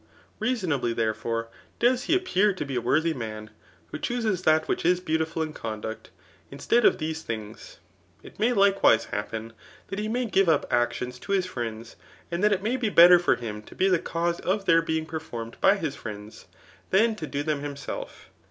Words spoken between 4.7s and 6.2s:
is besoitiful in conduct